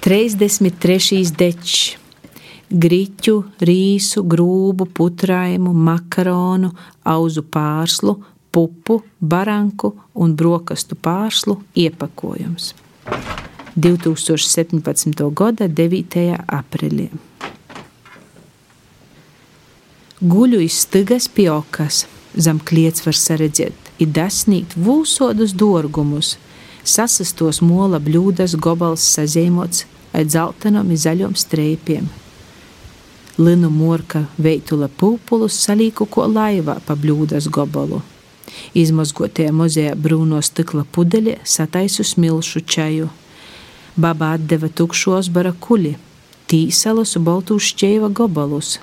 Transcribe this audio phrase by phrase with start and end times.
[0.00, 1.24] 33.
[1.34, 1.96] dečs
[2.70, 6.70] griķu, rīsu, grūbu, putraimu, makaronu,
[7.04, 8.18] auzu pārslu,
[8.52, 12.74] pupu, baranku un brokastu pārslu iepakojums.
[13.78, 15.26] 2017.
[15.34, 16.22] gada 9.
[16.46, 17.08] aprīlī.
[20.18, 26.34] Guļu izstigas pie okas, zem kliets var saredzēt, ir dasnīt vūsodus dorgumus,
[26.82, 29.86] sasastos mola bļūdas gobals sazīmots
[30.18, 32.10] ar dzeltenom un zaļom streipiem.
[33.38, 38.02] Linu morka veitula pūpulus salīku ko laivā pa bļūdas gobalu.
[38.74, 43.08] Izmazgotie muzejā brūno stikla pudeļi sataisu smilšu čaju
[43.98, 45.96] Baba atdeva tukšos barakuļi,
[46.46, 48.76] tīsalus un baltu šķēva gobalus.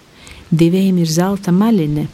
[0.52, 2.09] Diviem ir zelta maļine.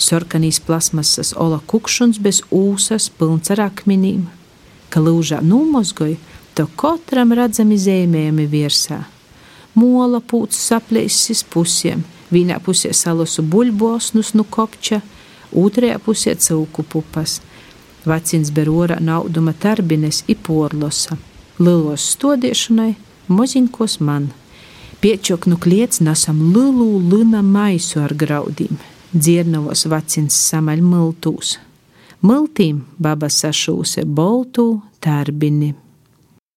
[0.00, 4.24] Sorkanīs plasmasas ola kukšuns bez ūsas, pilns ar akmenīm.
[4.88, 6.16] Ka lūžā numozgoja,
[6.58, 9.04] to katram redzami zīmējumi virsā.
[9.78, 12.02] Mola pūts saplēsis pusēm,
[12.34, 14.98] vienā pusē salusu buļbosnus no kopča,
[15.54, 17.38] otrajā pusē cūku pupas.
[18.08, 21.18] Vecins berora nauduma tarbines i porlosa
[21.58, 22.92] lielos stodiešanai,
[23.28, 24.30] moziņkos man.
[25.02, 28.78] Piečoknu kliets nesam lielu luna maisu ar graudīm,
[29.14, 31.58] dziernavos vacins samaļ miltūs.
[32.22, 34.72] Miltīm baba sašūse boltū
[35.02, 35.74] tarbini.